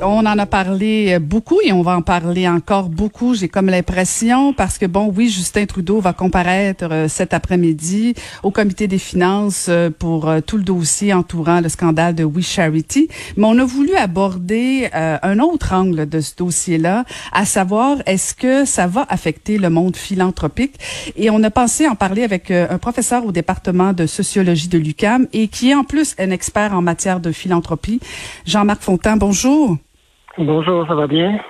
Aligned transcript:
On 0.00 0.26
en 0.26 0.38
a 0.38 0.46
parlé 0.46 1.18
beaucoup 1.18 1.58
et 1.64 1.72
on 1.72 1.82
va 1.82 1.96
en 1.96 2.02
parler 2.02 2.48
encore 2.48 2.88
beaucoup, 2.88 3.34
j'ai 3.34 3.48
comme 3.48 3.66
l'impression, 3.66 4.52
parce 4.52 4.78
que 4.78 4.86
bon, 4.86 5.12
oui, 5.14 5.28
Justin 5.28 5.66
Trudeau 5.66 6.00
va 6.00 6.12
comparaître 6.12 6.86
euh, 6.88 7.08
cet 7.08 7.34
après-midi 7.34 8.14
au 8.44 8.52
comité 8.52 8.86
des 8.86 8.98
finances 8.98 9.66
euh, 9.68 9.90
pour 9.90 10.28
euh, 10.28 10.40
tout 10.40 10.56
le 10.56 10.62
dossier 10.62 11.12
entourant 11.12 11.60
le 11.60 11.68
scandale 11.68 12.14
de 12.14 12.22
We 12.22 12.46
Charity, 12.46 13.08
mais 13.36 13.46
on 13.46 13.58
a 13.58 13.64
voulu 13.64 13.96
aborder 13.96 14.88
un 14.92 15.38
autre 15.40 15.74
angle 15.74 16.08
de 16.08 16.20
ce 16.20 16.36
dossier-là, 16.36 17.04
à 17.32 17.44
savoir 17.44 17.96
est-ce 18.06 18.34
que 18.34 18.64
ça 18.64 18.86
va 18.86 19.04
affecter 19.08 19.58
le 19.58 19.68
monde 19.68 19.96
philanthropique? 19.96 20.74
Et 21.16 21.28
on 21.30 21.42
a 21.42 21.50
pensé 21.50 21.88
en 21.88 21.96
parler 21.96 22.22
avec 22.22 22.50
un 22.50 22.78
professeur 22.78 23.26
au 23.26 23.32
département 23.32 23.92
de 23.92 24.06
sociologie 24.06 24.68
de 24.68 24.78
l'UCAM 24.78 25.26
et 25.32 25.48
qui 25.48 25.70
est 25.70 25.74
en 25.74 25.84
plus 25.84 26.14
un 26.18 26.30
expert 26.30 26.72
en 26.72 26.82
matière 26.82 27.18
de 27.18 27.32
philanthropie, 27.32 28.00
Jean-Marc 28.46 28.82
Fontaine. 28.82 29.18
Bonjour. 29.18 29.78
Bonjour, 30.38 30.86
ça 30.86 30.94
va 30.94 31.08
bien? 31.08 31.40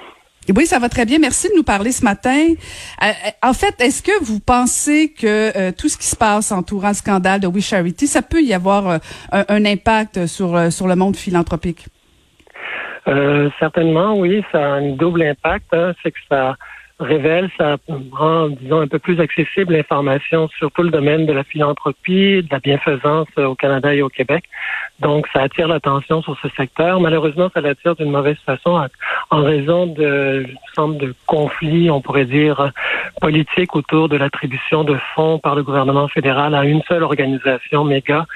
Oui, 0.56 0.64
ça 0.64 0.78
va 0.78 0.88
très 0.88 1.04
bien. 1.04 1.18
Merci 1.18 1.48
de 1.50 1.56
nous 1.56 1.62
parler 1.62 1.92
ce 1.92 2.02
matin. 2.02 2.54
Euh, 3.02 3.06
en 3.42 3.52
fait, 3.52 3.78
est-ce 3.82 4.02
que 4.02 4.24
vous 4.24 4.40
pensez 4.40 5.12
que 5.12 5.26
euh, 5.58 5.72
tout 5.76 5.90
ce 5.90 5.98
qui 5.98 6.06
se 6.06 6.16
passe 6.16 6.52
entourant 6.52 6.88
le 6.88 6.94
scandale 6.94 7.40
de 7.40 7.46
We 7.46 7.62
Charity, 7.62 8.06
ça 8.06 8.22
peut 8.22 8.40
y 8.40 8.54
avoir 8.54 8.88
euh, 8.88 8.98
un, 9.30 9.66
impact 9.66 10.24
sur, 10.26 10.72
sur 10.72 10.88
le 10.88 10.96
monde 10.96 11.16
philanthropique? 11.16 11.86
certainement, 13.58 14.18
oui. 14.18 14.42
Ça 14.52 14.58
a 14.58 14.68
un 14.76 14.90
double 14.92 15.22
impact. 15.22 15.66
Hein. 15.72 15.94
C'est 16.02 16.10
que 16.10 16.18
ça 16.28 16.56
révèle, 17.00 17.48
ça 17.56 17.76
rend, 18.12 18.48
disons, 18.48 18.80
un 18.80 18.88
peu 18.88 18.98
plus 18.98 19.20
accessible 19.20 19.74
l'information 19.74 20.48
sur 20.58 20.70
tout 20.72 20.82
le 20.82 20.90
domaine 20.90 21.26
de 21.26 21.32
la 21.32 21.44
philanthropie, 21.44 22.42
de 22.42 22.48
la 22.50 22.58
bienfaisance 22.58 23.28
au 23.36 23.54
Canada 23.54 23.94
et 23.94 24.02
au 24.02 24.08
Québec. 24.08 24.44
Donc, 25.00 25.26
ça 25.32 25.42
attire 25.42 25.68
l'attention 25.68 26.22
sur 26.22 26.36
ce 26.40 26.48
secteur. 26.56 27.00
Malheureusement, 27.00 27.50
ça 27.54 27.60
l'attire 27.60 27.94
d'une 27.94 28.10
mauvaise 28.10 28.38
façon 28.44 28.80
en 29.30 29.42
raison 29.42 29.86
de, 29.86 30.46
de 30.76 31.14
conflits, 31.26 31.90
on 31.90 32.00
pourrait 32.00 32.24
dire, 32.24 32.72
politiques 33.20 33.74
autour 33.74 34.08
de 34.08 34.16
l'attribution 34.16 34.84
de 34.84 34.96
fonds 35.14 35.38
par 35.38 35.54
le 35.54 35.62
gouvernement 35.62 36.08
fédéral 36.08 36.54
à 36.54 36.64
une 36.64 36.82
seule 36.88 37.02
organisation 37.02 37.84
méga 37.84 38.26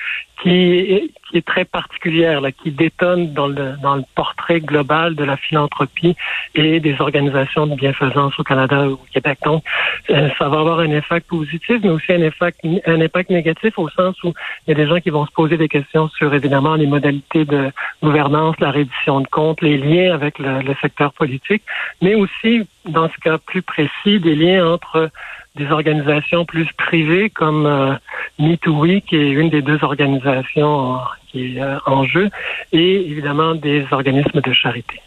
qui 0.42 0.50
est, 0.50 1.10
qui 1.30 1.38
est 1.38 1.46
très 1.46 1.64
particulière, 1.64 2.40
là, 2.40 2.50
qui 2.50 2.72
détonne 2.72 3.32
dans 3.32 3.46
le, 3.46 3.76
dans 3.80 3.94
le 3.94 4.02
portrait 4.14 4.60
global 4.60 5.14
de 5.14 5.24
la 5.24 5.36
philanthropie 5.36 6.16
et 6.54 6.80
des 6.80 7.00
organisations 7.00 7.66
de 7.66 7.76
bienfaisance 7.76 8.38
au 8.38 8.42
Canada 8.42 8.88
ou 8.88 8.94
au 8.94 9.06
Québec. 9.12 9.38
Donc, 9.44 9.62
euh, 10.10 10.28
ça 10.38 10.48
va 10.48 10.58
avoir 10.58 10.80
un 10.80 10.90
impact 10.90 11.28
positif, 11.28 11.78
mais 11.82 11.90
aussi 11.90 12.12
un 12.12 12.22
impact, 12.22 12.60
un 12.86 13.00
impact 13.00 13.30
négatif 13.30 13.78
au 13.78 13.88
sens 13.90 14.20
où 14.24 14.32
il 14.66 14.70
y 14.70 14.72
a 14.72 14.74
des 14.74 14.88
gens 14.88 15.00
qui 15.00 15.10
vont 15.10 15.26
se 15.26 15.32
poser 15.32 15.56
des 15.56 15.68
questions 15.68 16.08
sur, 16.08 16.34
évidemment, 16.34 16.74
les 16.74 16.86
modalités 16.86 17.44
de 17.44 17.70
gouvernance, 18.02 18.56
la 18.58 18.72
reddition 18.72 19.20
de 19.20 19.28
comptes, 19.28 19.62
les 19.62 19.78
liens 19.78 20.12
avec 20.12 20.38
le, 20.38 20.60
le 20.60 20.74
secteur 20.82 21.12
politique, 21.12 21.62
mais 22.00 22.16
aussi, 22.16 22.66
dans 22.84 23.08
ce 23.08 23.16
cas 23.18 23.38
plus 23.38 23.62
précis, 23.62 24.20
des 24.20 24.34
liens 24.34 24.66
entre 24.66 25.10
des 25.56 25.66
organisations 25.70 26.44
plus 26.44 26.66
privées 26.78 27.30
comme 27.30 27.66
euh, 27.66 27.94
Me2We, 28.38 29.02
qui 29.02 29.16
est 29.16 29.30
une 29.30 29.50
des 29.50 29.62
deux 29.62 29.78
organisations 29.82 30.98
qui 31.28 31.56
est 31.56 31.62
euh, 31.62 31.78
en 31.86 32.04
jeu, 32.04 32.30
et 32.72 33.10
évidemment 33.10 33.54
des 33.54 33.84
organismes 33.90 34.40
de 34.40 34.52
charité. 34.52 35.00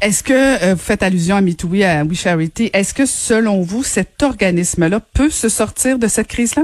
Est-ce 0.00 0.22
que 0.22 0.32
euh, 0.64 0.74
vous 0.74 0.80
faites 0.80 1.02
allusion 1.02 1.36
à 1.36 1.42
Me2We, 1.42 1.84
à 1.84 2.04
We 2.04 2.18
Charity, 2.18 2.70
est-ce 2.72 2.94
que 2.94 3.06
selon 3.06 3.60
vous, 3.60 3.82
cet 3.82 4.22
organisme-là 4.22 5.00
peut 5.00 5.30
se 5.30 5.48
sortir 5.48 5.98
de 5.98 6.08
cette 6.08 6.28
crise-là? 6.28 6.62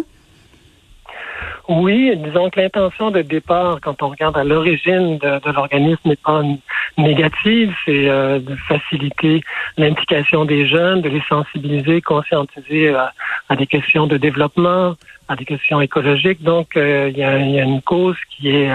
Oui, 1.68 2.16
disons 2.16 2.48
que 2.48 2.60
l'intention 2.60 3.10
de 3.10 3.22
départ, 3.22 3.80
quand 3.82 4.00
on 4.00 4.10
regarde 4.10 4.36
à 4.38 4.44
l'origine 4.44 5.18
de, 5.18 5.52
l'organisme, 5.52 6.00
n'est 6.04 6.14
pas 6.16 6.42
négative, 6.96 7.74
c'est 7.84 8.08
euh, 8.08 8.38
de 8.38 8.54
faciliter 8.68 9.42
l'implication 9.76 10.44
des 10.44 10.68
jeunes, 10.68 11.02
de 11.02 11.08
les 11.08 11.22
sensibiliser, 11.28 12.00
conscientiser 12.02 12.90
à, 12.90 13.12
à, 13.48 13.56
des 13.56 13.66
questions 13.66 14.06
de 14.06 14.16
développement, 14.16 14.94
à 15.28 15.34
des 15.34 15.44
questions 15.44 15.80
écologiques. 15.80 16.42
Donc, 16.42 16.76
euh, 16.76 17.10
il 17.12 17.20
a, 17.20 17.38
y, 17.38 17.58
a, 17.58 17.64
une 17.64 17.82
cause 17.82 18.16
qui 18.30 18.50
est 18.50 18.70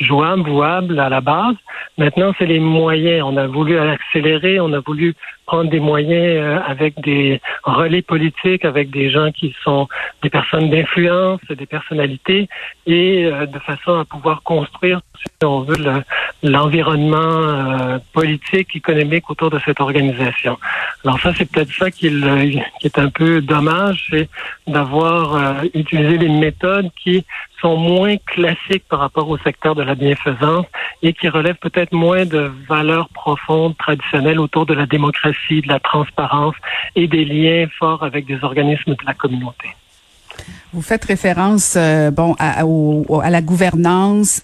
jouable, 0.00 0.48
vouable 0.48 0.98
à 0.98 1.08
la 1.08 1.20
base. 1.20 1.56
Maintenant, 1.98 2.32
c'est 2.38 2.46
les 2.46 2.60
moyens. 2.60 3.22
On 3.26 3.36
a 3.36 3.46
voulu 3.46 3.78
accélérer, 3.78 4.60
on 4.60 4.72
a 4.72 4.80
voulu 4.80 5.14
prendre 5.46 5.70
des 5.70 5.80
moyens 5.80 6.36
euh, 6.42 6.58
avec 6.66 7.00
des 7.00 7.40
relais 7.64 8.02
politiques, 8.02 8.64
avec 8.64 8.90
des 8.90 9.10
gens 9.10 9.30
qui 9.30 9.54
sont 9.62 9.88
des 10.22 10.30
personnes 10.30 10.70
d'influence, 10.70 11.40
des 11.48 11.66
personnalités, 11.66 12.48
et 12.86 13.26
euh, 13.26 13.46
de 13.46 13.58
façon 13.58 13.98
à 14.00 14.04
pouvoir 14.04 14.42
construire, 14.42 15.00
si 15.18 15.44
on 15.44 15.60
veut, 15.60 15.76
l'environnement 16.42 17.18
euh, 17.18 17.98
politique, 18.12 18.76
économique 18.76 19.30
autour 19.30 19.50
de 19.50 19.58
cette 19.64 19.80
organisation. 19.80 20.58
Alors 21.04 21.20
ça, 21.20 21.32
c'est 21.36 21.50
peut-être 21.50 21.72
ça 21.72 21.90
qui, 21.90 22.06
est 22.06 22.98
un 22.98 23.08
peu 23.08 23.40
dommage, 23.40 24.06
c'est 24.10 24.28
d'avoir 24.66 25.64
utilisé 25.74 26.18
des 26.18 26.28
méthodes 26.28 26.90
qui 27.02 27.24
sont 27.60 27.76
moins 27.76 28.16
classiques 28.26 28.84
par 28.88 28.98
rapport 29.00 29.28
au 29.28 29.38
secteur 29.38 29.74
de 29.74 29.82
la 29.82 29.94
bienfaisance 29.94 30.66
et 31.02 31.14
qui 31.14 31.28
relèvent 31.28 31.56
peut-être 31.56 31.92
moins 31.92 32.26
de 32.26 32.52
valeurs 32.68 33.08
profondes, 33.08 33.76
traditionnelles 33.78 34.38
autour 34.38 34.66
de 34.66 34.74
la 34.74 34.86
démocratie, 34.86 35.62
de 35.62 35.68
la 35.68 35.80
transparence 35.80 36.54
et 36.94 37.08
des 37.08 37.24
liens 37.24 37.66
forts 37.78 38.02
avec 38.02 38.26
des 38.26 38.38
organismes 38.42 38.92
de 38.92 39.06
la 39.06 39.14
communauté. 39.14 39.68
Vous 40.72 40.82
faites 40.82 41.04
référence, 41.04 41.76
euh, 41.76 42.10
bon, 42.10 42.34
à, 42.38 42.60
à 42.60 43.30
la 43.30 43.42
gouvernance. 43.42 44.42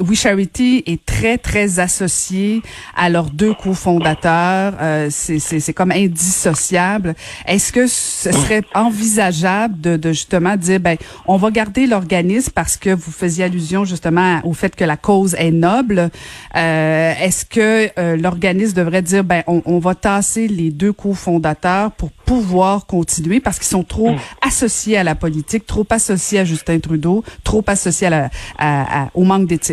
We 0.00 0.18
Charity 0.18 0.82
est 0.86 1.04
très, 1.06 1.38
très 1.38 1.78
associé 1.78 2.62
à 2.96 3.08
leurs 3.08 3.30
deux 3.30 3.54
cofondateurs. 3.54 4.74
Euh, 4.80 5.08
c'est 5.10 5.72
comme 5.72 5.92
indissociable. 5.92 7.14
Est-ce 7.46 7.72
que 7.72 7.86
ce 7.86 8.32
serait 8.32 8.64
envisageable 8.74 9.80
de, 9.80 9.96
de, 9.96 10.08
justement 10.10 10.56
dire, 10.56 10.80
ben, 10.80 10.96
on 11.26 11.36
va 11.36 11.50
garder 11.50 11.86
l'organisme 11.86 12.50
parce 12.54 12.76
que 12.76 12.90
vous 12.90 13.12
faisiez 13.12 13.44
allusion 13.44 13.84
justement 13.84 14.40
au 14.42 14.52
fait 14.52 14.74
que 14.74 14.84
la 14.84 14.96
cause 14.96 15.34
est 15.34 15.52
noble? 15.52 16.10
Euh, 16.56 17.12
Est-ce 17.20 17.44
que 17.44 17.88
euh, 17.98 18.16
l'organisme 18.16 18.74
devrait 18.74 19.02
dire, 19.02 19.22
ben, 19.22 19.44
on, 19.46 19.62
on, 19.64 19.78
va 19.78 19.94
tasser 19.94 20.48
les 20.48 20.70
deux 20.70 20.92
cofondateurs 20.92 21.92
pour 21.92 22.10
pouvoir 22.10 22.86
continuer 22.86 23.38
parce 23.38 23.58
qu'ils 23.58 23.68
sont 23.68 23.84
trop 23.84 24.16
associés 24.42 24.96
à 24.96 25.04
la 25.04 25.14
politique, 25.14 25.66
trop 25.66 25.86
associés 25.90 26.40
à 26.40 26.44
Justin 26.44 26.80
Trudeau, 26.80 27.22
trop 27.44 27.62
associés 27.68 28.08
à 28.08 28.10
la, 28.10 28.30
à, 28.58 29.02
à, 29.02 29.10
au 29.14 29.22
manque 29.22 29.46
d'éthique? 29.46 29.67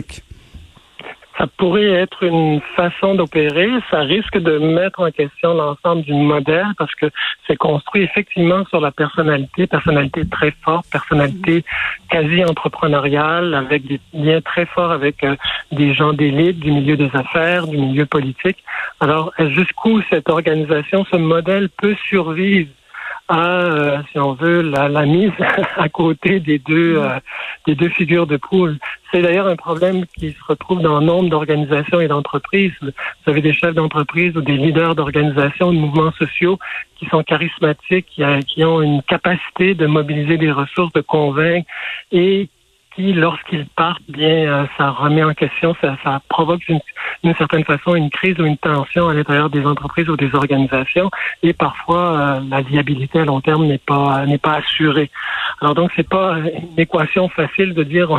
Ça 1.38 1.48
pourrait 1.58 1.92
être 1.92 2.24
une 2.24 2.62
façon 2.78 3.16
d'opérer. 3.16 3.70
Ça 3.92 4.00
risque 4.00 4.38
de 4.38 4.58
mettre 4.58 5.02
en 5.02 5.12
question 5.12 5.54
l'ensemble 5.54 6.04
du 6.04 6.14
modèle 6.14 6.68
parce 6.78 6.96
que 6.96 7.08
c'est 7.46 7.58
construit 7.58 8.04
effectivement 8.04 8.64
sur 8.68 8.80
la 8.80 8.92
personnalité, 8.92 9.68
personnalité 9.68 10.26
très 10.30 10.52
forte, 10.64 10.86
personnalité 10.90 11.66
quasi 12.10 12.46
entrepreneuriale, 12.46 13.54
avec 13.54 13.86
des 13.86 14.00
liens 14.14 14.40
très 14.40 14.66
forts 14.66 14.92
avec 14.92 15.24
euh, 15.26 15.36
des 15.74 15.94
gens 15.94 16.14
d'élite, 16.14 16.60
du 16.60 16.72
milieu 16.72 16.96
des 16.96 17.10
affaires, 17.14 17.68
du 17.68 17.78
milieu 17.78 18.06
politique. 18.06 18.64
Alors, 19.02 19.34
jusqu'où 19.38 20.02
cette 20.10 20.30
organisation, 20.30 21.06
ce 21.12 21.18
modèle 21.18 21.68
peut 21.70 21.96
survivre? 22.08 22.70
À, 23.28 23.60
euh, 23.60 23.98
si 24.12 24.20
on 24.20 24.34
veut, 24.34 24.62
la, 24.62 24.88
la, 24.88 25.06
mise 25.06 25.32
à 25.78 25.90
côté 25.90 26.40
des 26.40 26.60
deux, 26.60 26.98
euh, 26.98 27.20
des 27.66 27.76
deux 27.76 27.90
figures 27.90 28.28
de 28.28 28.38
poule. 28.38 28.78
C'est 29.12 29.22
d'ailleurs 29.22 29.48
un 29.48 29.56
problème 29.56 30.06
qui 30.18 30.32
se 30.32 30.44
retrouve 30.48 30.82
dans 30.82 31.02
nombre 31.02 31.30
d'organisations 31.30 32.00
et 32.00 32.08
d'entreprises. 32.08 32.74
Vous 32.82 32.92
avez 33.28 33.42
des 33.42 33.54
chefs 33.54 33.74
d'entreprise 33.74 34.36
ou 34.36 34.42
des 34.42 34.58
leaders 34.58 34.96
d'organisations, 34.96 35.72
de 35.72 35.78
mouvements 35.78 36.12
sociaux 36.14 36.60
qui 36.98 37.06
sont 37.08 37.24
charismatiques, 37.24 38.08
qui, 38.08 38.24
qui 38.48 38.64
ont 38.64 38.82
une 38.82 39.02
capacité 39.04 39.74
de 39.74 39.86
mobiliser 39.86 40.38
des 40.38 40.52
ressources, 40.52 40.94
de 40.94 41.02
convaincre 41.02 41.68
et 42.12 42.50
qui, 42.96 43.14
lorsqu'ils 43.14 43.66
partent, 43.68 44.02
bien, 44.08 44.48
euh, 44.48 44.66
ça 44.78 44.92
remet 44.92 45.24
en 45.24 45.34
question, 45.34 45.76
ça, 45.82 45.98
ça 46.04 46.22
provoque 46.30 46.62
d'une 46.66 47.36
certaine 47.36 47.64
façon 47.64 47.96
une 47.96 48.10
crise 48.10 48.40
ou 48.40 48.46
une 48.46 48.58
tension 48.58 49.10
à 49.10 49.14
l'intérieur 49.14 49.50
des 49.50 49.66
entreprises 49.66 50.10
ou 50.10 50.16
des 50.16 50.34
organisations, 50.34 51.10
et 51.44 51.54
parfois 51.54 52.18
euh, 52.18 52.40
la 52.50 52.62
viabilité 52.62 53.20
à 53.20 53.26
long 53.26 53.42
terme 53.42 53.66
n'est 53.66 53.78
pas 53.78 54.26
n'est 54.26 54.38
pas 54.38 54.56
assurée. 54.56 55.10
Alors 55.62 55.76
donc 55.76 55.92
c'est 55.96 56.08
pas 56.08 56.38
une 56.38 56.80
équation 56.80 57.30
facile 57.30 57.74
de 57.74 57.84
dire 57.84 58.10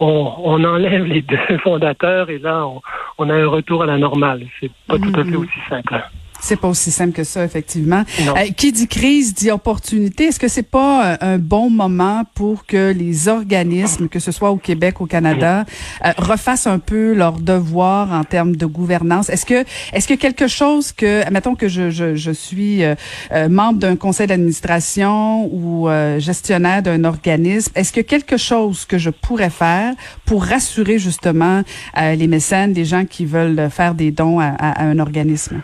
on, 0.00 0.34
on 0.38 0.64
enlève 0.64 1.04
les 1.04 1.22
deux 1.48 1.58
fondateurs 1.58 2.30
et 2.30 2.38
là 2.38 2.66
on, 2.66 2.80
on, 3.18 3.30
a 3.30 3.34
un 3.34 3.46
retour 3.46 3.82
à 3.82 3.86
la 3.86 3.98
normale. 3.98 4.46
C'est 4.60 4.72
pas 4.86 4.98
tout 4.98 5.12
à 5.14 5.24
fait 5.24 5.30
mm-hmm. 5.30 5.36
aussi 5.36 5.58
simple. 5.68 6.02
C'est 6.42 6.56
pas 6.56 6.68
aussi 6.68 6.90
simple 6.90 7.12
que 7.12 7.22
ça, 7.22 7.44
effectivement. 7.44 8.02
Euh, 8.20 8.50
qui 8.56 8.72
dit 8.72 8.88
crise 8.88 9.32
dit 9.32 9.50
opportunité. 9.52 10.24
Est-ce 10.24 10.40
que 10.40 10.48
c'est 10.48 10.64
pas 10.64 11.16
un 11.20 11.38
bon 11.38 11.70
moment 11.70 12.24
pour 12.34 12.66
que 12.66 12.92
les 12.92 13.28
organismes, 13.28 14.08
que 14.08 14.18
ce 14.18 14.32
soit 14.32 14.50
au 14.50 14.56
Québec, 14.56 15.00
au 15.00 15.06
Canada, 15.06 15.64
euh, 16.04 16.10
refassent 16.18 16.66
un 16.66 16.80
peu 16.80 17.14
leur 17.14 17.34
devoir 17.34 18.12
en 18.12 18.24
termes 18.24 18.56
de 18.56 18.66
gouvernance? 18.66 19.30
Est-ce 19.30 19.46
que 19.46 19.64
est-ce 19.92 20.08
que 20.08 20.14
quelque 20.14 20.48
chose 20.48 20.90
que, 20.90 21.28
mettons 21.30 21.54
que 21.54 21.68
je, 21.68 21.90
je, 21.90 22.16
je 22.16 22.32
suis 22.32 22.82
euh, 22.82 22.96
membre 23.48 23.78
d'un 23.78 23.94
conseil 23.94 24.26
d'administration 24.26 25.46
ou 25.52 25.88
gestionnaire 26.18 26.82
d'un 26.82 27.04
organisme, 27.04 27.70
est-ce 27.76 27.92
que 27.92 28.00
quelque 28.00 28.36
chose 28.36 28.84
que 28.84 28.98
je 28.98 29.10
pourrais 29.10 29.50
faire 29.50 29.94
pour 30.24 30.44
rassurer 30.44 30.98
justement 30.98 31.62
les 31.96 32.26
mécènes, 32.26 32.72
les 32.72 32.84
gens 32.84 33.04
qui 33.04 33.26
veulent 33.26 33.68
faire 33.70 33.94
des 33.94 34.10
dons 34.10 34.40
à, 34.40 34.48
à 34.48 34.84
un 34.84 34.98
organisme? 34.98 35.62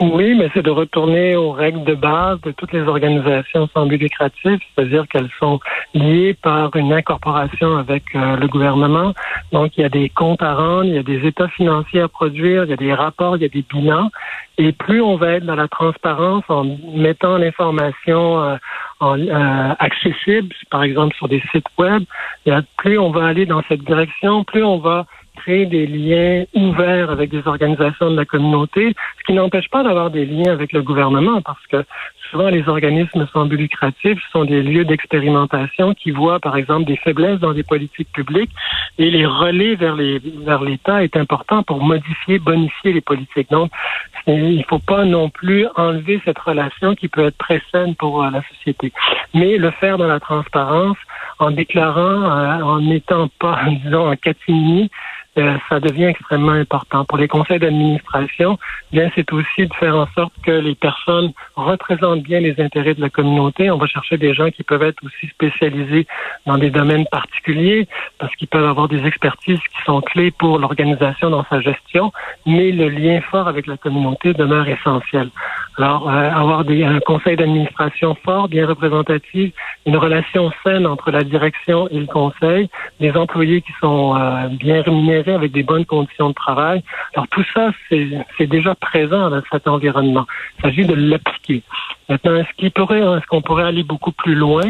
Oui, 0.00 0.36
mais 0.36 0.48
c'est 0.54 0.62
de 0.62 0.70
retourner 0.70 1.34
aux 1.34 1.50
règles 1.50 1.82
de 1.82 1.94
base 1.94 2.40
de 2.42 2.52
toutes 2.52 2.72
les 2.72 2.82
organisations 2.82 3.68
sans 3.74 3.86
but 3.86 3.98
lucratif, 3.98 4.60
c'est-à-dire 4.74 5.08
qu'elles 5.08 5.30
sont 5.40 5.58
liées 5.92 6.34
par 6.34 6.74
une 6.76 6.92
incorporation 6.92 7.76
avec 7.76 8.04
euh, 8.14 8.36
le 8.36 8.46
gouvernement. 8.46 9.12
Donc, 9.50 9.76
il 9.76 9.80
y 9.80 9.84
a 9.84 9.88
des 9.88 10.08
comptes 10.08 10.42
à 10.42 10.54
rendre, 10.54 10.84
il 10.84 10.94
y 10.94 10.98
a 10.98 11.02
des 11.02 11.26
états 11.26 11.48
financiers 11.48 12.00
à 12.00 12.08
produire, 12.08 12.62
il 12.64 12.70
y 12.70 12.74
a 12.74 12.76
des 12.76 12.94
rapports, 12.94 13.36
il 13.36 13.42
y 13.42 13.46
a 13.46 13.48
des 13.48 13.64
bilans. 13.68 14.10
Et 14.56 14.70
plus 14.70 15.00
on 15.00 15.16
va 15.16 15.32
être 15.32 15.44
dans 15.44 15.56
la 15.56 15.68
transparence 15.68 16.44
en 16.48 16.64
mettant 16.94 17.36
l'information 17.36 18.40
euh, 18.40 18.56
euh, 19.02 19.74
accessible, 19.80 20.54
par 20.70 20.84
exemple 20.84 21.16
sur 21.16 21.28
des 21.28 21.42
sites 21.52 21.66
web, 21.76 22.04
plus 22.76 22.98
on 22.98 23.10
va 23.10 23.26
aller 23.26 23.46
dans 23.46 23.62
cette 23.68 23.82
direction, 23.82 24.44
plus 24.44 24.64
on 24.64 24.78
va 24.78 25.06
créer 25.38 25.66
des 25.66 25.86
liens 25.86 26.44
ouverts 26.54 27.10
avec 27.10 27.30
des 27.30 27.46
organisations 27.46 28.10
de 28.10 28.16
la 28.16 28.24
communauté, 28.24 28.94
ce 29.18 29.24
qui 29.24 29.32
n'empêche 29.32 29.68
pas 29.68 29.82
d'avoir 29.82 30.10
des 30.10 30.26
liens 30.26 30.52
avec 30.52 30.72
le 30.72 30.82
gouvernement, 30.82 31.40
parce 31.42 31.64
que 31.66 31.84
souvent 32.30 32.48
les 32.48 32.68
organismes 32.68 33.26
sans 33.32 33.46
but 33.46 33.56
lucratif 33.56 34.18
sont 34.32 34.44
des 34.44 34.62
lieux 34.62 34.84
d'expérimentation 34.84 35.94
qui 35.94 36.10
voient, 36.10 36.40
par 36.40 36.56
exemple, 36.56 36.84
des 36.84 36.96
faiblesses 36.96 37.40
dans 37.40 37.52
les 37.52 37.62
politiques 37.62 38.12
publiques 38.12 38.52
et 38.98 39.10
les 39.10 39.26
relais 39.26 39.74
vers 39.74 39.96
les 39.96 40.20
vers 40.44 40.62
l'État 40.62 41.02
est 41.02 41.16
important 41.16 41.62
pour 41.62 41.82
modifier, 41.82 42.38
bonifier 42.38 42.92
les 42.92 43.00
politiques. 43.00 43.50
Donc, 43.50 43.70
il 44.26 44.58
ne 44.58 44.62
faut 44.64 44.78
pas 44.78 45.04
non 45.04 45.30
plus 45.30 45.66
enlever 45.76 46.20
cette 46.24 46.38
relation 46.38 46.94
qui 46.94 47.08
peut 47.08 47.26
être 47.26 47.38
très 47.38 47.62
saine 47.72 47.94
pour 47.94 48.22
euh, 48.22 48.30
la 48.30 48.42
société, 48.42 48.92
mais 49.34 49.56
le 49.56 49.70
faire 49.70 49.98
dans 49.98 50.06
la 50.06 50.20
transparence 50.20 50.98
en 51.38 51.50
déclarant, 51.50 52.22
euh, 52.24 52.62
en 52.62 52.80
n'étant 52.80 53.28
pas, 53.38 53.60
disons, 53.84 54.10
en 54.10 54.16
catimini, 54.16 54.90
euh, 55.38 55.56
ça 55.68 55.80
devient 55.80 56.06
extrêmement 56.06 56.52
important. 56.52 57.04
Pour 57.04 57.18
les 57.18 57.28
conseils 57.28 57.58
d'administration, 57.58 58.58
bien 58.92 59.10
c'est 59.14 59.32
aussi 59.32 59.66
de 59.66 59.74
faire 59.74 59.96
en 59.96 60.06
sorte 60.14 60.32
que 60.42 60.50
les 60.50 60.74
personnes 60.74 61.32
représentent 61.54 62.22
bien 62.22 62.40
les 62.40 62.60
intérêts 62.60 62.94
de 62.94 63.00
la 63.00 63.10
communauté. 63.10 63.70
On 63.70 63.78
va 63.78 63.86
chercher 63.86 64.18
des 64.18 64.34
gens 64.34 64.50
qui 64.50 64.62
peuvent 64.62 64.82
être 64.82 65.02
aussi 65.04 65.28
spécialisés 65.28 66.06
dans 66.46 66.58
des 66.58 66.70
domaines 66.70 67.06
particuliers 67.06 67.86
parce 68.18 68.34
qu'ils 68.36 68.48
peuvent 68.48 68.68
avoir 68.68 68.88
des 68.88 69.04
expertises 69.06 69.60
qui 69.60 69.84
sont 69.84 70.00
clés 70.00 70.30
pour 70.30 70.58
l'organisation 70.58 71.30
dans 71.30 71.44
sa 71.44 71.60
gestion, 71.60 72.12
mais 72.46 72.72
le 72.72 72.88
lien 72.88 73.20
fort 73.20 73.48
avec 73.48 73.66
la 73.66 73.76
communauté 73.76 74.34
demeure 74.34 74.68
essentiel. 74.68 75.30
Alors, 75.78 76.10
euh, 76.10 76.30
avoir 76.30 76.64
des, 76.64 76.82
un 76.82 76.98
conseil 76.98 77.36
d'administration 77.36 78.16
fort, 78.24 78.48
bien 78.48 78.66
représentatif, 78.66 79.52
une 79.86 79.96
relation 79.96 80.50
saine 80.64 80.88
entre 80.88 81.12
la 81.12 81.22
direction 81.22 81.88
et 81.90 82.00
le 82.00 82.06
conseil, 82.06 82.68
des 82.98 83.12
employés 83.12 83.60
qui 83.60 83.70
sont 83.80 84.16
euh, 84.16 84.48
bien 84.48 84.82
rémunérés 84.82 85.34
avec 85.34 85.52
des 85.52 85.62
bonnes 85.62 85.86
conditions 85.86 86.30
de 86.30 86.34
travail. 86.34 86.82
Alors, 87.14 87.28
tout 87.28 87.44
ça, 87.54 87.70
c'est 87.88 88.46
déjà 88.48 88.74
présent 88.74 89.30
dans 89.30 89.42
cet 89.52 89.68
environnement. 89.68 90.26
Il 90.58 90.62
s'agit 90.62 90.84
de 90.84 90.94
l'appliquer. 90.94 91.62
Maintenant, 92.08 92.34
est-ce 92.34 92.52
qu'il 92.56 92.72
pourrait, 92.72 92.98
est-ce 92.98 93.26
qu'on 93.26 93.42
pourrait 93.42 93.64
aller 93.64 93.84
beaucoup 93.84 94.12
plus 94.12 94.34
loin? 94.34 94.64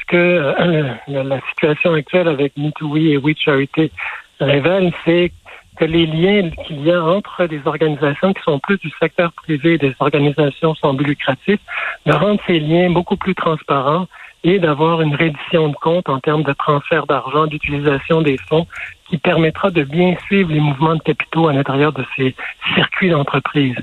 Ce 0.00 0.06
que 0.06 0.16
euh, 0.16 0.94
la, 1.08 1.40
situation 1.50 1.92
actuelle 1.92 2.28
avec 2.28 2.56
MeTooWe 2.56 3.12
et 3.12 3.16
We 3.18 3.36
Charity 3.38 3.92
révèle, 4.40 4.92
c'est 5.04 5.30
que 5.76 5.84
les 5.84 6.06
liens 6.06 6.50
qu'il 6.66 6.84
y 6.84 6.92
a 6.92 7.02
entre 7.02 7.46
des 7.46 7.60
organisations 7.64 8.32
qui 8.32 8.42
sont 8.42 8.58
plus 8.60 8.78
du 8.78 8.90
secteur 9.00 9.32
privé 9.32 9.74
et 9.74 9.78
des 9.78 9.94
organisations 9.98 10.74
sans 10.74 10.94
but 10.94 11.06
lucratif, 11.06 11.58
de 12.06 12.12
rendre 12.12 12.40
ces 12.46 12.60
liens 12.60 12.90
beaucoup 12.90 13.16
plus 13.16 13.34
transparents 13.34 14.06
et 14.44 14.58
d'avoir 14.58 15.00
une 15.00 15.14
reddition 15.14 15.68
de 15.68 15.74
compte 15.76 16.08
en 16.08 16.20
termes 16.20 16.42
de 16.42 16.52
transfert 16.52 17.06
d'argent, 17.06 17.46
d'utilisation 17.46 18.20
des 18.20 18.36
fonds 18.48 18.66
qui 19.08 19.18
permettra 19.18 19.70
de 19.70 19.82
bien 19.82 20.16
suivre 20.26 20.50
les 20.50 20.60
mouvements 20.60 20.94
de 20.94 21.02
capitaux 21.02 21.48
à 21.48 21.52
l'intérieur 21.52 21.92
de 21.92 22.04
ces 22.16 22.34
circuits 22.74 23.10
d'entreprise. 23.10 23.76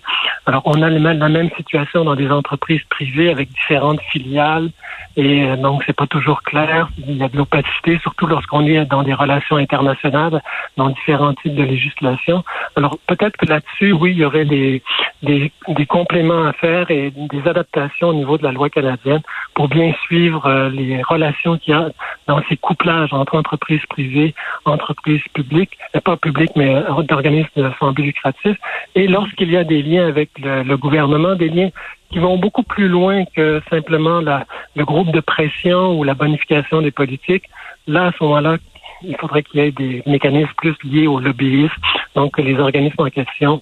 Alors, 0.45 0.63
on 0.65 0.81
a 0.81 0.89
la 0.89 1.29
même 1.29 1.49
situation 1.55 2.03
dans 2.03 2.15
des 2.15 2.29
entreprises 2.31 2.81
privées 2.89 3.29
avec 3.29 3.49
différentes 3.49 4.01
filiales 4.11 4.69
et 5.15 5.43
euh, 5.43 5.55
donc 5.57 5.83
c'est 5.85 5.95
pas 5.95 6.07
toujours 6.07 6.41
clair. 6.41 6.89
Il 6.97 7.17
y 7.17 7.23
a 7.23 7.29
de 7.29 7.37
l'opacité, 7.37 7.99
surtout 8.01 8.27
lorsqu'on 8.27 8.65
est 8.65 8.85
dans 8.85 9.03
des 9.03 9.13
relations 9.13 9.57
internationales, 9.57 10.41
dans 10.77 10.89
différents 10.89 11.33
types 11.33 11.55
de 11.55 11.63
législation. 11.63 12.43
Alors, 12.75 12.97
peut-être 13.07 13.37
que 13.37 13.45
là-dessus, 13.45 13.91
oui, 13.91 14.11
il 14.11 14.19
y 14.19 14.25
aurait 14.25 14.45
des, 14.45 14.81
des, 15.21 15.51
des 15.67 15.85
compléments 15.85 16.45
à 16.45 16.53
faire 16.53 16.89
et 16.89 17.11
des 17.11 17.47
adaptations 17.47 18.09
au 18.09 18.13
niveau 18.13 18.37
de 18.37 18.43
la 18.43 18.51
loi 18.51 18.69
canadienne 18.69 19.21
pour 19.53 19.67
bien 19.67 19.93
suivre 20.05 20.45
euh, 20.45 20.69
les 20.69 21.01
relations 21.03 21.57
qu'il 21.57 21.73
y 21.73 21.77
a 21.77 21.89
dans 22.27 22.41
ces 22.47 22.57
couplages 22.57 23.13
entre 23.13 23.37
entreprises 23.37 23.85
privées, 23.89 24.33
entreprises 24.65 25.10
publiques, 25.33 25.77
euh, 25.95 25.99
pas 25.99 26.17
publiques, 26.17 26.55
mais 26.55 26.73
euh, 26.75 27.03
d'organismes 27.03 27.73
sans 27.79 27.91
but 27.91 28.03
lucratif. 28.03 28.57
Et 28.95 29.07
lorsqu'il 29.07 29.51
y 29.51 29.57
a 29.57 29.63
des 29.63 29.81
liens 29.81 30.07
avec 30.07 30.29
le, 30.39 30.75
gouvernement, 30.75 31.35
des 31.35 31.49
liens 31.49 31.69
qui 32.09 32.19
vont 32.19 32.37
beaucoup 32.37 32.63
plus 32.63 32.87
loin 32.87 33.25
que 33.25 33.61
simplement 33.69 34.21
le 34.21 34.85
groupe 34.85 35.11
de 35.11 35.19
pression 35.19 35.97
ou 35.97 36.03
la 36.03 36.13
bonification 36.13 36.81
des 36.81 36.91
politiques, 36.91 37.45
là, 37.87 38.07
à 38.07 38.11
ce 38.11 38.23
moment-là, 38.23 38.57
il 39.03 39.15
faudrait 39.17 39.43
qu'il 39.43 39.59
y 39.61 39.63
ait 39.63 39.71
des 39.71 40.03
mécanismes 40.05 40.51
plus 40.57 40.75
liés 40.83 41.07
au 41.07 41.19
lobbyisme, 41.19 41.73
donc 42.15 42.35
que 42.35 42.41
les 42.41 42.59
organismes 42.59 43.01
en 43.01 43.09
question 43.09 43.61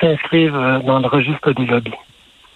s'inscrivent 0.00 0.82
dans 0.84 0.98
le 0.98 1.06
registre 1.06 1.52
des 1.52 1.66
lobbies. 1.66 1.94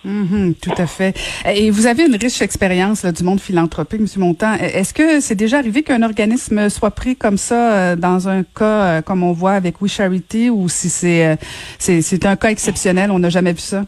Mm-hmm, 0.04 0.60
tout 0.60 0.82
à 0.82 0.86
fait. 0.86 1.14
Et 1.46 1.70
vous 1.70 1.86
avez 1.86 2.04
une 2.04 2.16
riche 2.16 2.42
expérience 2.42 3.04
du 3.06 3.24
monde 3.24 3.40
philanthropique, 3.40 4.00
M. 4.00 4.06
Montant. 4.18 4.52
Est-ce 4.54 4.92
que 4.92 5.20
c'est 5.20 5.34
déjà 5.34 5.58
arrivé 5.58 5.82
qu'un 5.82 6.02
organisme 6.02 6.68
soit 6.68 6.90
pris 6.90 7.16
comme 7.16 7.38
ça 7.38 7.72
euh, 7.72 7.96
dans 7.96 8.28
un 8.28 8.42
cas 8.42 8.64
euh, 8.98 9.02
comme 9.02 9.22
on 9.22 9.32
voit 9.32 9.52
avec 9.52 9.80
We 9.80 9.90
Charity 9.90 10.50
ou 10.50 10.68
si 10.68 10.90
c'est 10.90 11.26
euh, 11.26 11.36
c'est 11.78 12.26
un 12.26 12.36
cas 12.36 12.50
exceptionnel, 12.50 13.10
on 13.10 13.18
n'a 13.18 13.30
jamais 13.30 13.52
vu 13.52 13.60
ça? 13.60 13.84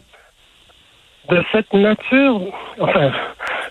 De 1.29 1.43
cette 1.51 1.71
nature, 1.73 2.41
enfin, 2.79 3.11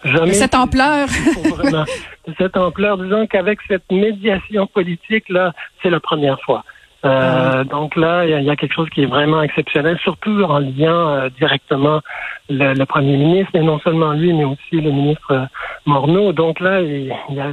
jamais. 0.04 0.28
De 0.28 0.32
cette 0.34 0.54
ampleur. 0.54 1.08
de 2.28 2.34
cette 2.38 2.56
ampleur, 2.56 2.98
disons 2.98 3.26
qu'avec 3.26 3.58
cette 3.66 3.90
médiation 3.90 4.66
politique 4.68 5.28
là, 5.30 5.52
c'est 5.82 5.90
la 5.90 6.00
première 6.00 6.40
fois. 6.42 6.64
Euh, 7.06 7.64
donc 7.64 7.96
là, 7.96 8.24
il 8.24 8.44
y, 8.44 8.50
a 8.50 8.56
quelque 8.56 8.74
chose 8.74 8.88
qui 8.90 9.02
est 9.02 9.06
vraiment 9.06 9.42
exceptionnel, 9.42 9.98
surtout 10.02 10.42
en 10.42 10.58
liant 10.58 11.08
euh, 11.08 11.28
directement 11.38 12.00
le, 12.48 12.84
premier 12.84 13.16
ministre, 13.16 13.54
et 13.54 13.60
non 13.60 13.78
seulement 13.80 14.12
lui, 14.12 14.32
mais 14.32 14.44
aussi 14.44 14.80
le 14.80 14.90
ministre 14.90 15.32
euh, 15.32 15.46
Morneau. 15.84 16.32
Donc 16.32 16.60
là, 16.60 16.80
il, 16.80 17.06
y 17.06 17.40
a 17.40 17.52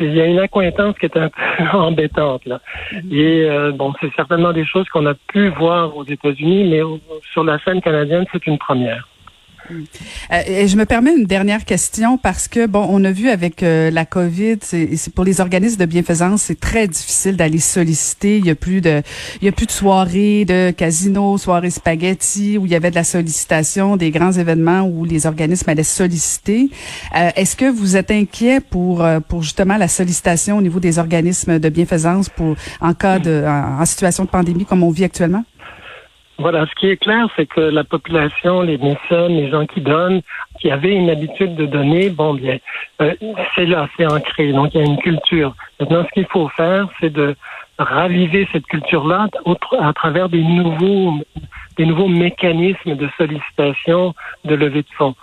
il 0.00 0.12
y 0.12 0.20
a 0.20 0.26
une 0.26 0.40
accointance 0.40 0.98
qui 0.98 1.06
est 1.06 1.16
un 1.16 1.28
peu 1.58 1.64
embêtante 1.72 2.44
là. 2.46 2.60
Mm-hmm. 2.92 3.14
Et 3.14 3.72
bon, 3.72 3.92
c'est 4.00 4.12
certainement 4.16 4.52
des 4.52 4.64
choses 4.66 4.88
qu'on 4.88 5.06
a 5.06 5.14
pu 5.14 5.50
voir 5.50 5.96
aux 5.96 6.04
États-Unis, 6.04 6.64
mais 6.68 6.80
sur 7.32 7.44
la 7.44 7.58
scène 7.60 7.80
canadienne, 7.80 8.24
c'est 8.32 8.44
une 8.48 8.58
première. 8.58 9.06
Euh, 9.70 10.42
et 10.46 10.68
je 10.68 10.76
me 10.76 10.84
permets 10.84 11.14
une 11.14 11.24
dernière 11.24 11.64
question 11.64 12.18
parce 12.18 12.48
que 12.48 12.66
bon, 12.66 12.86
on 12.88 13.04
a 13.04 13.10
vu 13.10 13.28
avec 13.28 13.62
euh, 13.62 13.90
la 13.90 14.04
Covid, 14.04 14.58
c'est 14.60 14.88
pour 15.14 15.24
les 15.24 15.40
organismes 15.40 15.78
de 15.78 15.86
bienfaisance, 15.86 16.42
c'est 16.42 16.60
très 16.60 16.88
difficile 16.88 17.36
d'aller 17.36 17.58
solliciter. 17.58 18.38
Il 18.38 18.46
y 18.46 18.50
a 18.50 18.54
plus 18.54 18.80
de, 18.80 19.02
il 19.40 19.44
y 19.44 19.48
a 19.48 19.52
plus 19.52 19.66
de 19.66 19.70
soirées, 19.70 20.44
de 20.44 20.70
casinos, 20.70 21.38
soirées 21.38 21.70
spaghetti 21.70 22.58
où 22.58 22.66
il 22.66 22.72
y 22.72 22.74
avait 22.74 22.90
de 22.90 22.94
la 22.94 23.04
sollicitation, 23.04 23.96
des 23.96 24.10
grands 24.10 24.32
événements 24.32 24.82
où 24.82 25.04
les 25.04 25.26
organismes 25.26 25.70
allaient 25.70 25.82
solliciter. 25.82 26.70
Euh, 27.16 27.30
est-ce 27.36 27.56
que 27.56 27.70
vous 27.70 27.96
êtes 27.96 28.10
inquiet 28.10 28.60
pour 28.60 29.04
pour 29.28 29.42
justement 29.42 29.76
la 29.76 29.88
sollicitation 29.88 30.58
au 30.58 30.62
niveau 30.62 30.80
des 30.80 30.98
organismes 30.98 31.58
de 31.58 31.68
bienfaisance 31.68 32.28
pour 32.28 32.56
en 32.80 32.94
cas 32.94 33.18
de 33.18 33.44
en 33.46 33.84
situation 33.84 34.24
de 34.24 34.30
pandémie 34.30 34.64
comme 34.64 34.82
on 34.82 34.90
vit 34.90 35.04
actuellement? 35.04 35.44
Voilà, 36.38 36.66
ce 36.66 36.74
qui 36.74 36.88
est 36.88 36.96
clair, 36.96 37.28
c'est 37.36 37.46
que 37.46 37.60
la 37.60 37.84
population, 37.84 38.62
les 38.62 38.76
mécènes, 38.78 39.36
les 39.36 39.50
gens 39.50 39.66
qui 39.66 39.80
donnent, 39.80 40.20
qui 40.60 40.70
avaient 40.70 40.94
une 40.94 41.08
habitude 41.08 41.54
de 41.54 41.64
donner, 41.64 42.10
bon 42.10 42.34
bien, 42.34 42.58
euh, 43.00 43.14
c'est 43.54 43.66
là, 43.66 43.88
c'est 43.96 44.06
ancré, 44.06 44.52
donc 44.52 44.74
il 44.74 44.80
y 44.80 44.82
a 44.82 44.86
une 44.86 44.98
culture. 44.98 45.54
Maintenant, 45.78 46.04
ce 46.04 46.12
qu'il 46.12 46.26
faut 46.26 46.48
faire, 46.48 46.88
c'est 47.00 47.12
de 47.12 47.36
raviver 47.78 48.48
cette 48.52 48.66
culture-là 48.66 49.28
à 49.80 49.92
travers 49.92 50.28
des 50.28 50.42
nouveaux, 50.42 51.14
des 51.76 51.86
nouveaux 51.86 52.08
mécanismes 52.08 52.96
de 52.96 53.08
sollicitation, 53.16 54.14
de 54.44 54.54
levée 54.54 54.82
de 54.82 54.94
fonds. 54.96 55.14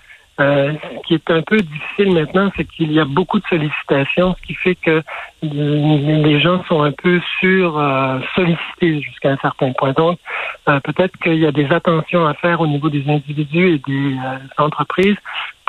Euh, 0.41 0.73
ce 0.81 1.07
qui 1.07 1.13
est 1.13 1.31
un 1.31 1.41
peu 1.41 1.57
difficile 1.57 2.13
maintenant, 2.13 2.51
c'est 2.55 2.65
qu'il 2.65 2.91
y 2.91 2.99
a 2.99 3.05
beaucoup 3.05 3.39
de 3.39 3.45
sollicitations, 3.47 4.35
ce 4.41 4.47
qui 4.47 4.53
fait 4.55 4.75
que 4.75 5.03
les 5.43 6.39
gens 6.39 6.63
sont 6.65 6.81
un 6.81 6.91
peu 6.91 7.19
sur 7.39 7.77
euh, 7.77 8.19
sollicités 8.35 9.01
jusqu'à 9.01 9.31
un 9.31 9.37
certain 9.37 9.71
point. 9.73 9.93
Donc, 9.93 10.19
peut-être 10.65 11.17
qu'il 11.17 11.37
y 11.37 11.45
a 11.45 11.51
des 11.51 11.71
attentions 11.71 12.25
à 12.25 12.33
faire 12.33 12.61
au 12.61 12.67
niveau 12.67 12.89
des 12.89 13.07
individus 13.09 13.75
et 13.75 13.81
des 13.87 14.15
entreprises 14.57 15.17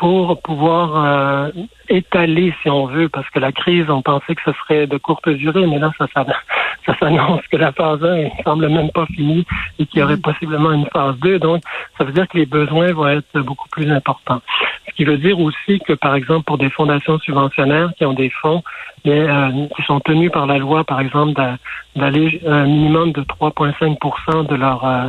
pour 0.03 0.43
pouvoir 0.43 1.53
étaler, 1.89 2.53
si 2.61 2.69
on 2.69 2.87
veut, 2.87 3.09
parce 3.09 3.31
que 3.31 3.39
la 3.39 3.53
crise, 3.53 3.89
on 3.89 4.03
pensait 4.03 4.35
que 4.35 4.43
ce 4.45 4.51
serait 4.59 4.89
de 4.89 4.97
courte 4.97 5.29
durée, 5.29 5.65
mais 5.65 5.79
là, 5.79 5.93
ça, 5.97 6.09
ça, 6.13 6.27
ça 6.87 6.97
s'annonce 6.99 7.47
que 7.47 7.57
la 7.57 7.71
phase 7.71 8.03
1 8.03 8.17
ne 8.17 8.29
semble 8.45 8.69
même 8.69 8.91
pas 8.91 9.07
finie 9.07 9.47
et 9.79 9.87
qu'il 9.87 10.01
y 10.01 10.03
aurait 10.03 10.17
mm. 10.17 10.23
possiblement 10.23 10.73
une 10.73 10.87
phase 10.87 11.17
2. 11.21 11.39
Donc, 11.39 11.63
ça 11.97 12.03
veut 12.03 12.13
dire 12.13 12.27
que 12.27 12.37
les 12.37 12.47
besoins 12.47 12.93
vont 12.93 13.07
être 13.07 13.41
beaucoup 13.43 13.69
plus 13.69 13.89
importants. 13.93 14.41
Ce 14.89 14.95
qui 14.95 15.05
veut 15.05 15.19
dire 15.19 15.39
aussi 15.39 15.79
que, 15.87 15.93
par 15.93 16.17
exemple, 16.17 16.45
pour 16.47 16.59
des 16.59 16.71
fondations 16.71 17.21
subventionnaires 17.21 17.93
qui 17.97 18.05
ont 18.05 18.13
des 18.13 18.31
fonds 18.31 18.65
euh, 19.07 19.67
qui 19.75 19.83
sont 19.83 19.99
tenus 19.99 20.31
par 20.31 20.47
la 20.47 20.59
loi, 20.59 20.85
par 20.85 21.01
exemple, 21.01 21.41
d'aller 21.97 22.41
un 22.47 22.67
minimum 22.67 23.11
de 23.13 23.23
3,5% 23.23 24.47
de 24.47 24.55
leur 24.55 24.85
euh, 24.85 25.09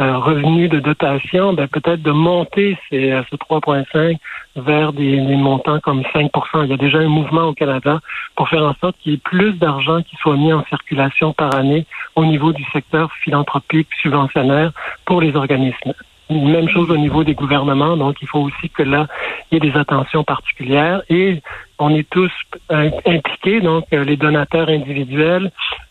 euh, 0.00 0.18
revenu 0.18 0.68
de 0.68 0.80
dotation, 0.80 1.52
ben, 1.52 1.68
peut-être 1.68 2.02
de 2.02 2.10
monter 2.10 2.76
ces, 2.90 3.10
ce 3.30 3.36
3,5 3.36 4.16
vers 4.56 4.92
des, 4.92 5.20
montants 5.36 5.80
comme 5.80 6.02
5% 6.02 6.64
Il 6.64 6.70
y 6.70 6.72
a 6.72 6.76
déjà 6.76 6.98
un 6.98 7.08
mouvement 7.08 7.44
au 7.44 7.52
Canada 7.52 8.00
pour 8.34 8.48
faire 8.48 8.64
en 8.64 8.74
sorte 8.80 8.96
qu'il 8.98 9.12
y 9.12 9.14
ait 9.14 9.18
plus 9.18 9.52
d'argent 9.52 10.02
qui 10.02 10.16
soit 10.16 10.36
mis 10.36 10.52
en 10.52 10.64
circulation 10.66 11.32
par 11.32 11.54
année 11.54 11.86
au 12.16 12.24
niveau 12.24 12.52
du 12.52 12.64
secteur 12.72 13.12
philanthropique 13.22 13.88
subventionnaire 14.02 14.72
pour 15.04 15.20
les 15.20 15.36
organismes. 15.36 15.94
Même 16.30 16.68
chose 16.68 16.90
au 16.90 16.96
niveau 16.96 17.24
des 17.24 17.34
gouvernements, 17.34 17.96
donc 17.96 18.16
il 18.20 18.28
faut 18.28 18.40
aussi 18.40 18.68
que 18.68 18.82
là, 18.82 19.06
il 19.50 19.54
y 19.54 19.56
ait 19.56 19.70
des 19.70 19.78
attentions 19.78 20.24
particulières. 20.24 21.02
Et 21.08 21.42
on 21.78 21.90
est 21.90 22.08
tous 22.10 22.32
impliqués, 22.70 23.60
donc 23.60 23.84
euh, 23.92 24.04
les 24.04 24.16
donateurs 24.16 24.68
individuels, 24.68 25.50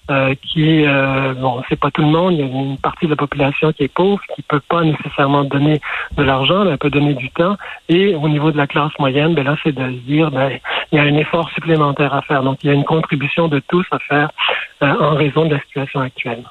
euh, 0.09 0.35
qui, 0.41 0.85
euh, 0.85 1.33
bon, 1.33 1.61
c'est 1.67 1.79
pas 1.79 1.91
tout 1.91 2.01
le 2.01 2.07
monde, 2.07 2.33
il 2.33 2.39
y 2.39 2.43
a 2.43 2.45
une 2.45 2.77
partie 2.77 3.05
de 3.05 3.11
la 3.11 3.15
population 3.17 3.73
qui 3.73 3.83
est 3.83 3.93
pauvre, 3.93 4.21
qui 4.35 4.41
peut 4.41 4.61
pas 4.61 4.83
nécessairement 4.83 5.43
donner 5.43 5.81
de 6.15 6.23
l'argent, 6.23 6.63
mais 6.63 6.71
elle 6.71 6.77
peut 6.77 6.89
donner 6.89 7.13
du 7.13 7.29
temps. 7.31 7.57
Et 7.89 8.15
au 8.15 8.29
niveau 8.29 8.51
de 8.51 8.57
la 8.57 8.67
classe 8.67 8.91
moyenne, 8.99 9.33
ben 9.33 9.43
là, 9.43 9.57
c'est 9.63 9.73
de 9.73 9.89
dire, 10.07 10.31
ben, 10.31 10.57
il 10.91 10.97
y 10.97 10.99
a 10.99 11.03
un 11.03 11.15
effort 11.17 11.49
supplémentaire 11.51 12.13
à 12.13 12.21
faire. 12.21 12.43
Donc, 12.43 12.59
il 12.63 12.67
y 12.67 12.69
a 12.69 12.73
une 12.73 12.85
contribution 12.85 13.47
de 13.47 13.59
tous 13.67 13.85
à 13.91 13.99
faire 13.99 14.31
en 14.81 15.15
raison 15.15 15.45
de 15.45 15.55
la 15.55 15.61
situation 15.61 15.99
actuelle. 15.99 16.43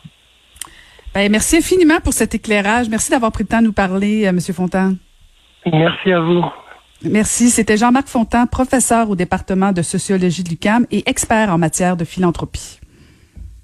Ben, 1.16 1.32
merci 1.32 1.56
infiniment 1.56 1.98
pour 2.04 2.12
cet 2.12 2.34
éclairage. 2.34 2.90
Merci 2.90 3.10
d'avoir 3.10 3.32
pris 3.32 3.44
le 3.44 3.48
temps 3.48 3.60
de 3.60 3.64
nous 3.68 3.72
parler, 3.72 4.26
euh, 4.26 4.28
M. 4.28 4.38
Fontaine. 4.52 4.98
Merci 5.64 6.12
à 6.12 6.20
vous. 6.20 6.44
Merci. 7.02 7.50
C'était 7.50 7.76
Jean-Marc 7.76 8.08
Fontaine, 8.08 8.46
professeur 8.46 9.10
au 9.10 9.16
département 9.16 9.72
de 9.72 9.82
sociologie 9.82 10.42
de 10.42 10.50
l'UQAM 10.50 10.86
et 10.90 11.08
expert 11.08 11.50
en 11.50 11.58
matière 11.58 11.96
de 11.96 12.04
philanthropie. 12.04 12.80